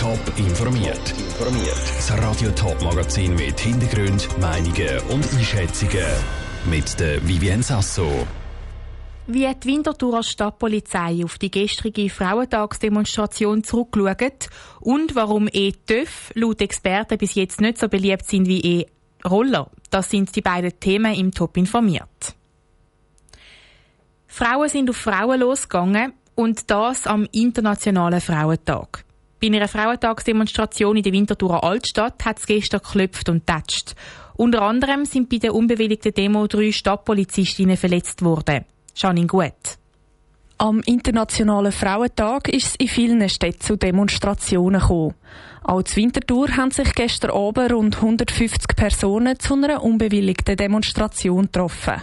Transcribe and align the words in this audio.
Top 0.00 0.18
informiert. 0.38 1.14
Das 1.38 2.10
Radio 2.22 2.50
Top 2.52 2.80
Magazin 2.82 3.34
mit 3.34 3.60
Hintergrund, 3.60 4.28
Meinungen 4.40 4.98
und 5.10 5.30
Einschätzungen 5.34 6.06
mit 6.70 6.98
der 6.98 7.28
Vivien 7.28 7.62
Sasso. 7.62 8.26
Wie 9.26 9.46
die 9.62 9.68
Winterthurer 9.68 10.22
Stadtpolizei 10.22 11.22
auf 11.22 11.36
die 11.36 11.50
gestrige 11.50 12.08
Frauentagsdemonstration 12.08 13.62
zurückschaut 13.62 14.48
und 14.80 15.14
warum 15.14 15.50
E-TÜV 15.52 16.32
laut 16.34 16.62
Experten 16.62 17.18
bis 17.18 17.34
jetzt 17.34 17.60
nicht 17.60 17.76
so 17.76 17.88
beliebt 17.90 18.24
sind 18.24 18.48
wie 18.48 18.86
E-Roller, 18.86 19.70
das 19.90 20.08
sind 20.08 20.34
die 20.34 20.40
beiden 20.40 20.80
Themen 20.80 21.12
im 21.12 21.30
Top 21.30 21.58
informiert. 21.58 22.34
Frauen 24.26 24.70
sind 24.70 24.88
auf 24.88 24.96
Frauen 24.96 25.40
losgegangen 25.40 26.14
und 26.36 26.70
das 26.70 27.06
am 27.06 27.28
Internationalen 27.32 28.22
Frauentag. 28.22 29.04
Bei 29.40 29.46
einer 29.46 29.68
Frauentagsdemonstration 29.68 30.98
in 30.98 31.02
der 31.02 31.12
Winterthurer 31.12 31.64
Altstadt 31.64 32.24
hat 32.26 32.38
es 32.38 32.46
gestern 32.46 32.80
geklopft 32.82 33.30
und 33.30 33.46
tätscht. 33.46 33.94
Unter 34.36 34.62
anderem 34.62 35.06
sind 35.06 35.30
bei 35.30 35.38
der 35.38 35.54
unbewilligten 35.54 36.12
Demo 36.12 36.46
drei 36.46 36.72
Stadtpolizistinnen 36.72 37.78
verletzt 37.78 38.22
worden. 38.22 38.66
Janine 38.94 39.26
Gut. 39.26 39.78
Am 40.58 40.80
Internationalen 40.80 41.72
Frauentag 41.72 42.48
ist 42.48 42.66
es 42.66 42.76
in 42.76 42.88
vielen 42.88 43.26
Städten 43.30 43.62
zu 43.62 43.76
Demonstrationen 43.76 44.78
gekommen. 44.78 45.14
Auch 45.64 45.82
zu 45.84 45.96
Winterthur 45.96 46.54
haben 46.54 46.70
sich 46.70 46.92
gestern 46.94 47.30
Abend 47.30 47.72
rund 47.72 47.96
150 47.96 48.76
Personen 48.76 49.38
zu 49.38 49.54
einer 49.54 49.82
unbewilligten 49.82 50.56
Demonstration 50.56 51.46
getroffen. 51.46 52.02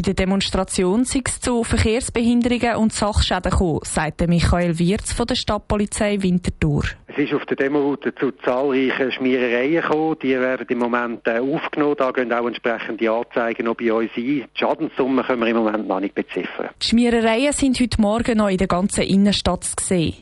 Bei 0.00 0.02
der 0.02 0.14
Demonstration 0.14 1.04
sei 1.04 1.20
es 1.26 1.42
zu 1.42 1.62
Verkehrsbehinderungen 1.62 2.76
und 2.76 2.90
Sachschäden 2.90 3.50
gekommen, 3.50 3.80
sagte 3.82 4.28
Michael 4.28 4.78
Wirz 4.78 5.12
von 5.12 5.26
der 5.26 5.34
Stadtpolizei 5.34 6.22
Winterthur. 6.22 6.84
Es 7.06 7.18
ist 7.18 7.34
auf 7.34 7.44
der 7.44 7.58
Demoroute 7.58 8.14
zu 8.14 8.30
zahlreichen 8.42 9.12
Schmierereien 9.12 9.82
gekommen. 9.82 10.16
Die 10.22 10.40
werden 10.40 10.66
im 10.70 10.78
Moment 10.78 11.28
äh, 11.28 11.40
aufgenommen. 11.40 11.96
Da 11.98 12.12
gehen 12.12 12.32
auch 12.32 12.46
entsprechende 12.46 13.10
Anzeigen 13.10 13.66
noch 13.66 13.74
bei 13.74 13.92
uns 13.92 14.10
ein. 14.16 14.24
Die 14.24 14.44
Schadenssumme 14.54 15.22
können 15.22 15.42
wir 15.42 15.48
im 15.48 15.56
Moment 15.58 15.86
noch 15.86 16.00
nicht 16.00 16.14
beziffern. 16.14 16.70
Die 16.80 16.86
Schmierereien 16.86 17.52
sind 17.52 17.78
heute 17.78 18.00
Morgen 18.00 18.38
noch 18.38 18.48
in 18.48 18.56
der 18.56 18.68
ganzen 18.68 19.02
Innenstadt 19.02 19.64
zu 19.64 19.74
sehen. 19.82 20.14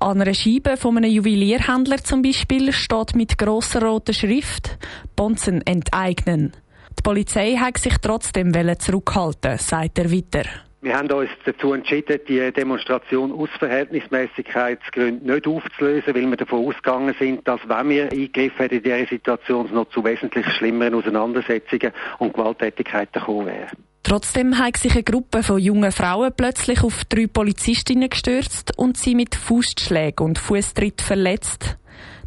An 0.00 0.20
einer 0.20 0.34
Scheibe 0.34 0.76
von 0.76 0.96
einem 0.96 1.12
Juwelierhändler 1.12 1.98
zum 1.98 2.22
Beispiel 2.22 2.72
steht 2.72 3.14
mit 3.14 3.38
grosser 3.38 3.82
roter 3.82 4.12
Schrift 4.12 4.76
«Bonzen 5.14 5.64
enteignen». 5.64 6.52
Die 6.98 7.02
Polizei 7.02 7.56
hat 7.56 7.78
sich 7.78 7.96
trotzdem 7.98 8.52
zurückhalten, 8.78 9.58
sagt 9.58 9.98
er 9.98 10.12
weiter. 10.12 10.44
Wir 10.82 10.96
haben 10.96 11.10
uns 11.12 11.28
dazu 11.44 11.74
entschieden, 11.74 12.20
die 12.26 12.50
Demonstration 12.52 13.32
aus 13.32 13.50
Verhältnismäßigkeitsgründen 13.58 15.30
nicht 15.30 15.46
aufzulösen, 15.46 16.14
weil 16.14 16.26
wir 16.26 16.36
davon 16.38 16.66
ausgegangen 16.66 17.14
sind, 17.18 17.46
dass 17.46 17.60
wenn 17.66 17.90
wir 17.90 18.04
eingegriffen 18.04 18.56
hätten 18.56 18.76
in 18.76 18.82
dieser 18.82 19.06
Situation, 19.06 19.66
es 19.66 19.72
noch 19.72 19.90
zu 19.90 20.02
wesentlich 20.02 20.46
schlimmeren 20.46 20.94
Auseinandersetzungen 20.94 21.92
und 22.18 22.32
Gewalttätigkeiten 22.32 23.20
gekommen 23.20 23.48
wäre. 23.48 23.68
Trotzdem 24.02 24.56
hat 24.56 24.78
sich 24.78 24.94
eine 24.94 25.02
Gruppe 25.02 25.42
von 25.42 25.58
jungen 25.58 25.92
Frauen 25.92 26.32
plötzlich 26.34 26.82
auf 26.82 27.04
drei 27.04 27.26
Polizistinnen 27.26 28.08
gestürzt 28.08 28.72
und 28.78 28.96
sie 28.96 29.14
mit 29.14 29.34
Fußschlägen 29.34 30.24
und 30.24 30.38
Fußtritt 30.38 31.02
verletzt. 31.02 31.76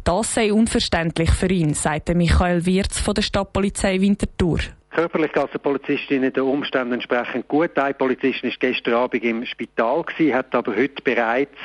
Das 0.04 0.34
sei 0.34 0.52
unverständlich 0.52 1.30
für 1.30 1.48
ihn, 1.48 1.72
sagte 1.72 2.14
Michael 2.14 2.66
Wirz 2.66 2.98
von 2.98 3.14
der 3.14 3.22
Stadtpolizei 3.22 4.02
Winterthur. 4.02 4.60
Körperlich 4.94 5.32
geht 5.32 5.46
es 5.46 5.50
der 5.50 5.58
Polizistin 5.58 6.22
den 6.22 6.42
Umständen 6.44 6.92
entsprechend 6.92 7.48
gut. 7.48 7.76
Ein 7.76 7.96
Polizistin 7.96 8.48
war 8.48 8.56
gestern 8.60 8.94
Abend 8.94 9.24
im 9.24 9.44
Spital, 9.44 10.04
gewesen, 10.04 10.32
hat 10.32 10.54
aber 10.54 10.76
heute 10.76 11.02
bereits 11.02 11.58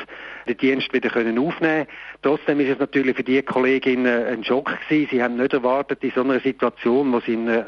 den 0.48 0.58
Dienst 0.58 0.92
wieder 0.92 1.10
können 1.10 1.38
aufnehmen 1.38 1.86
Trotzdem 2.24 2.60
ist 2.60 2.70
es 2.70 2.80
natürlich 2.80 3.16
für 3.16 3.24
die 3.24 3.40
Kollegin 3.44 4.08
ein 4.08 4.44
Schock 4.44 4.76
gewesen. 4.82 5.10
Sie 5.12 5.22
haben 5.22 5.38
nicht 5.38 5.54
erwartet, 5.54 6.04
in 6.04 6.10
so 6.10 6.22
einer 6.22 6.40
Situation, 6.40 7.14
wo 7.14 7.20
sie 7.20 7.34
in 7.34 7.48
einem 7.48 7.66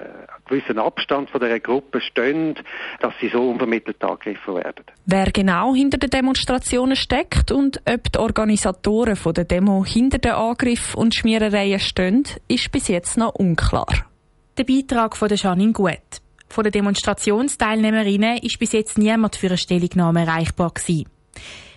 gewissen 0.47 0.79
Abstand 0.79 1.29
von 1.29 1.39
der 1.39 1.59
Gruppe 1.59 2.01
stehen, 2.01 2.55
dass 2.99 3.13
sie 3.21 3.29
so 3.29 3.47
unvermittelt 3.47 4.03
angegriffen 4.03 4.55
werden. 4.55 4.83
Wer 5.05 5.31
genau 5.31 5.75
hinter 5.75 5.99
den 5.99 6.09
Demonstrationen 6.09 6.95
steckt 6.95 7.51
und 7.51 7.81
ob 7.87 8.11
die 8.11 8.17
Organisatoren 8.17 9.15
der 9.35 9.45
Demo 9.45 9.85
hinter 9.85 10.17
den 10.17 10.31
Angriff 10.31 10.95
und 10.95 11.13
Schmierereien 11.13 11.79
stehen, 11.79 12.23
ist 12.47 12.71
bis 12.71 12.87
jetzt 12.87 13.15
noch 13.15 13.35
unklar. 13.35 14.10
Der 14.57 14.65
Beitrag 14.65 15.15
von 15.15 15.29
Janine 15.29 15.71
Gut. 15.71 16.21
Von 16.49 16.65
den 16.65 16.73
Demonstrationsteilnehmerinnen 16.73 18.39
ist 18.39 18.59
bis 18.59 18.73
jetzt 18.73 18.97
niemand 18.97 19.37
für 19.37 19.47
eine 19.47 19.57
Stellungnahme 19.57 20.25
erreichbar 20.25 20.71
gewesen. 20.71 21.07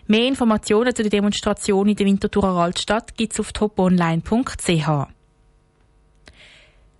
Mehr 0.09 0.27
Informationen 0.27 0.93
zu 0.93 1.03
der 1.03 1.11
Demonstration 1.11 1.89
in 1.89 1.95
der 1.95 2.07
Winterthurer 2.07 2.65
Altstadt 2.65 3.17
gibt 3.17 3.33
es 3.33 3.39
auf 3.39 3.53
toponline.ch. 3.53 4.89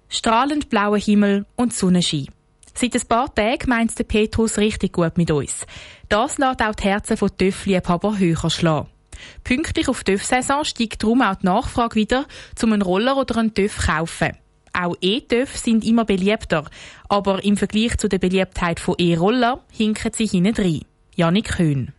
Strahlend 0.09 0.71
blauer 0.71 0.99
Himmel 0.99 1.45
und 1.57 1.75
Sonnenschein. 1.75 2.29
Seit 2.73 2.95
ein 2.95 3.09
paar 3.09 3.35
Tagen 3.35 3.69
meint 3.69 3.99
der 3.99 4.05
Petrus 4.05 4.59
richtig 4.59 4.93
gut 4.93 5.19
mit 5.19 5.33
uns. 5.33 5.67
Das 6.09 6.39
lässt 6.39 6.63
auch 6.63 6.75
die 6.77 6.85
Herzen 6.85 7.17
von 7.17 7.37
TÜV-Liebhaber 7.37 8.17
höher 8.17 8.49
schlagen. 8.49 8.89
Pünktlich 9.43 9.89
auf 9.89 10.05
die 10.05 10.13
TÜV-Saison 10.13 10.65
steigt 10.65 11.03
darum 11.03 11.21
auch 11.21 11.35
die 11.35 11.47
Nachfrage 11.47 11.97
wieder, 11.97 12.27
um 12.63 12.73
einen 12.73 12.83
Roller 12.83 13.17
oder 13.17 13.39
einen 13.39 13.55
TÜV 13.55 13.77
zu 13.77 13.87
kaufen. 13.89 14.39
Auch 14.77 14.97
E-TÜV 15.01 15.57
sind 15.57 15.85
immer 15.85 16.05
beliebter, 16.05 16.65
aber 17.09 17.45
im 17.45 17.57
Vergleich 17.57 17.97
zu 17.97 18.09
der 18.09 18.19
Beliebtheit 18.19 18.81
von 18.81 18.97
E-Roller 18.99 19.63
hinken 19.71 20.13
sie 20.13 20.27
hinten 20.27 20.55
rein. 20.61 20.81
Janik 21.15 21.59
Höhn. 21.59 21.93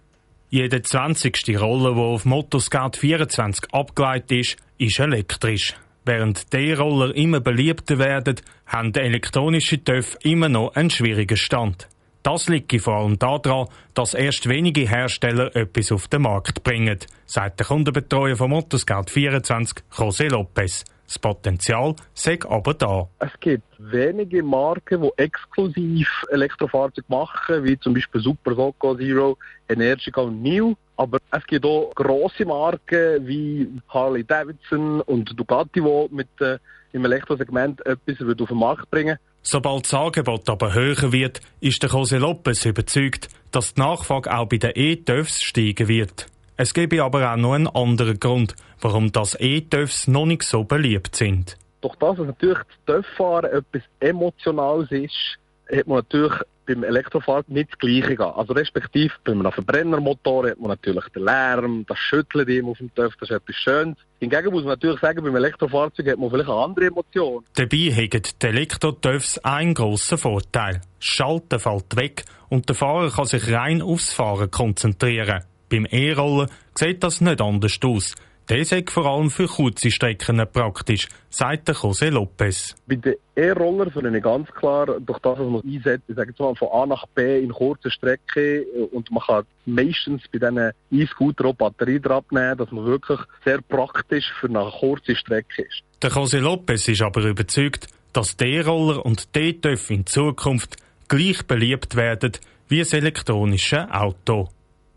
Jeder 0.50 0.84
20. 0.84 1.60
Roller, 1.60 1.96
der 1.96 2.04
auf 2.04 2.26
Motoscout 2.26 2.98
24 2.98 3.74
abgeleitet 3.74 4.32
ist, 4.32 4.58
ist 4.78 5.00
elektrisch. 5.00 5.74
Während 6.04 6.54
die 6.54 6.70
E-Roller 6.70 7.16
immer 7.16 7.40
beliebter 7.40 7.98
werden, 7.98 8.36
haben 8.68 8.94
elektronische 8.94 9.84
TÜV 9.84 10.18
immer 10.22 10.50
noch 10.50 10.76
einen 10.76 10.90
schwierigen 10.90 11.38
Stand. 11.38 11.88
Das 12.24 12.50
liegt 12.50 12.82
vor 12.82 12.96
allem 12.96 13.18
daran, 13.20 13.68
dass 13.94 14.14
erst 14.14 14.50
wenige 14.50 14.90
Hersteller 14.90 15.56
etwas 15.56 15.92
auf 15.92 16.08
den 16.08 16.24
Markt 16.24 16.64
bringen, 16.64 17.00
sagt 17.26 17.60
der 17.60 17.68
Kundenbetreuer 17.68 18.36
von 18.36 18.50
Motoscout 18.50 19.10
24, 19.10 19.84
José 19.94 20.30
Lopez. 20.30 20.84
Das 21.08 21.20
Potenzial 21.20 21.96
sei 22.14 22.40
aber 22.48 22.74
da. 22.74 23.08
Es 23.20 23.40
gibt 23.40 23.64
wenige 23.78 24.42
Marken, 24.42 25.04
die 25.04 25.12
exklusiv 25.18 26.08
Elektrofahrzeuge 26.30 27.08
machen, 27.10 27.64
wie 27.64 27.80
zum 27.80 27.94
Beispiel 27.94 28.22
Super 28.22 28.56
Soco, 28.56 28.96
Zero, 28.96 29.38
Energica 29.70 30.22
und 30.22 30.42
New. 30.42 30.76
Aber 30.98 31.20
es 31.32 31.46
gibt 31.46 31.66
auch 31.66 31.92
grosse 31.94 32.46
Marken 32.46 33.28
wie 33.28 33.70
Harley 33.90 34.24
Davidson 34.24 35.02
und 35.02 35.38
Ducati, 35.38 35.82
die 35.82 36.16
mit 36.16 36.30
äh, 36.40 36.58
im 36.94 37.06
Elektrosegment 37.06 37.86
etwas 37.86 38.16
auf 38.22 38.48
den 38.48 38.58
Markt 38.58 38.90
bringen. 38.90 39.18
Sobald 39.42 39.86
das 39.86 39.94
Angebot 39.94 40.50
aber 40.50 40.74
höher 40.74 41.12
wird, 41.12 41.40
ist 41.60 41.84
der 41.84 41.92
Jose 41.92 42.18
Lopez 42.18 42.66
überzeugt, 42.66 43.28
dass 43.52 43.76
die 43.76 43.82
Nachfrage 43.82 44.36
auch 44.36 44.48
bei 44.48 44.58
den 44.58 44.72
E-TÜVs 44.74 45.44
steigen 45.44 45.88
wird. 45.88 46.28
Es 46.58 46.74
gäbe 46.74 47.04
aber 47.04 47.34
auch 47.34 47.36
noch 47.36 47.54
einen 47.54 47.68
anderen 47.68 48.18
Grund, 48.18 48.56
warum 48.80 49.12
das 49.12 49.36
E-TÜVs 49.40 50.08
noch 50.08 50.26
nicht 50.26 50.44
so 50.44 50.64
beliebt 50.64 51.16
sind. 51.16 51.58
Durch 51.82 51.96
das, 51.98 52.16
dass 52.16 52.28
natürlich 52.28 52.60
das 52.86 52.96
TÜV-Fahren 52.96 53.52
etwas 53.52 53.82
Emotionales 54.00 54.90
ist, 54.92 55.38
hat 55.70 55.86
man 55.86 55.98
natürlich 55.98 56.34
beim 56.66 56.84
Elektrofahrzeug 56.84 57.50
nicht 57.50 57.72
das 57.72 57.80
Gleiche 57.80 58.20
Also 58.20 58.54
respektive 58.54 59.14
bei 59.24 59.34
einem 59.34 59.52
Verbrennermotor 59.52 60.50
hat 60.50 60.60
man 60.60 60.70
natürlich 60.70 61.04
den 61.10 61.24
Lärm, 61.26 61.86
das 61.88 61.98
Schütteln 61.98 62.66
auf 62.66 62.78
dem 62.78 62.94
TÜV, 62.96 63.14
das 63.20 63.30
ist 63.30 63.36
etwas 63.36 63.56
Schönes. 63.56 63.98
Hingegen 64.20 64.52
muss 64.52 64.64
man 64.64 64.72
natürlich 64.72 65.00
sagen, 65.02 65.24
beim 65.24 65.36
Elektrofahrzeug 65.36 66.08
hat 66.08 66.20
man 66.20 66.30
vielleicht 66.30 66.50
eine 66.50 66.60
andere 66.60 66.86
Emotion. 66.88 67.44
Dabei 67.56 67.92
haben 67.92 68.22
die 68.42 68.48
Elektro-TÜVs 68.48 69.40
einen 69.40 69.74
grossen 69.74 70.18
Vorteil. 70.18 70.76
Das 70.76 71.06
Schalten 71.06 71.60
fällt 71.60 71.96
weg 71.98 72.24
und 72.48 72.70
der 72.70 72.76
Fahrer 72.76 73.12
kann 73.12 73.26
sich 73.26 73.52
rein 73.52 73.82
aufs 73.82 74.14
Fahren 74.14 74.50
konzentrieren. 74.50 75.44
Beim 75.70 75.86
E-Roller 75.90 76.48
sieht 76.76 77.04
das 77.04 77.22
nicht 77.22 77.42
anders 77.42 77.80
aus. 77.84 78.16
Der 78.48 78.60
ist 78.60 78.92
vor 78.92 79.08
allem 79.08 79.32
für 79.32 79.48
kurze 79.48 79.90
Strecken 79.90 80.46
praktisch, 80.54 81.08
sagt 81.32 81.68
der 81.68 81.76
José 81.76 82.12
Lopez. 82.12 82.76
Bei 82.86 82.96
den 82.96 83.16
E-Roller 83.36 83.90
finde 83.90 84.16
ich 84.16 84.24
ganz 84.24 84.48
klar, 84.52 84.86
durch 85.00 85.18
das, 85.18 85.40
was 85.40 85.48
man 85.50 85.62
einsetzt, 85.66 86.04
ich 86.08 86.16
sage 86.16 86.30
jetzt 86.30 86.40
mal 86.40 86.54
von 86.56 86.68
A 86.72 86.86
nach 86.86 87.08
B 87.08 87.40
in 87.40 87.52
kurzer 87.52 87.90
Strecke 87.90 88.64
und 88.92 89.10
man 89.10 89.24
kann 89.24 89.46
meistens 89.66 90.22
bei 90.32 90.38
diesen 90.38 90.72
E-Scooter 90.92 91.46
auch 91.46 91.56
Batterie 91.56 92.00
drauf 92.00 92.26
nehmen, 92.30 92.56
dass 92.56 92.72
man 92.72 92.86
wirklich 92.86 93.20
sehr 93.44 93.62
praktisch 93.64 94.32
für 94.40 94.48
eine 94.48 94.72
kurze 94.80 95.16
Strecke 95.16 95.64
ist. 95.64 95.84
Der 96.04 96.12
José 96.12 96.40
Lopez 96.40 96.88
ist 96.88 97.02
aber 97.02 97.24
überzeugt, 97.24 97.88
dass 98.14 98.38
die 98.38 98.46
E-Roller 98.46 99.04
und 99.04 99.36
die 99.36 99.40
E-TÜV 99.40 99.90
in 99.90 100.06
Zukunft 100.06 100.78
gleich 101.08 101.48
beliebt 101.48 101.96
werden 101.96 102.34
wie 102.68 102.80
das 102.80 102.94
elektronische 102.94 103.92
Auto. 103.92 104.50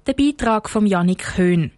Der 0.09 0.15
Beitrag 0.15 0.71
von 0.71 0.87
Yannick 0.87 1.37
Höhn. 1.37 1.71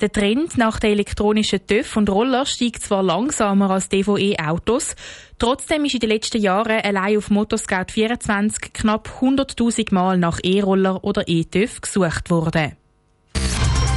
Der 0.00 0.12
Trend 0.12 0.56
nach 0.56 0.78
den 0.78 0.92
elektronischen 0.92 1.66
TÜV 1.66 1.96
und 1.96 2.08
Roller 2.08 2.46
steigt 2.46 2.82
zwar 2.82 3.02
langsamer 3.02 3.68
als 3.68 3.88
DVE-Autos, 3.88 4.94
trotzdem 5.40 5.84
ist 5.84 5.94
in 5.94 6.00
den 6.00 6.10
letzten 6.10 6.40
Jahren 6.40 6.80
allein 6.82 7.18
auf 7.18 7.30
Motoscout 7.30 7.90
24 7.90 8.72
knapp 8.72 9.08
100.000 9.20 9.92
Mal 9.92 10.18
nach 10.18 10.38
E-Roller 10.44 11.02
oder 11.02 11.26
E-TÜV 11.26 11.80
gesucht 11.80 12.30
worden. 12.30 12.76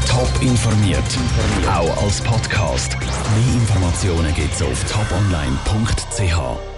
Top 0.07 0.41
informiert, 0.41 1.03
auch 1.69 2.03
als 2.03 2.19
Podcast. 2.21 2.97
Mehr 2.99 3.53
Informationen 3.61 4.33
gibt's 4.33 4.63
auf 4.63 4.91
toponline.ch. 4.91 6.76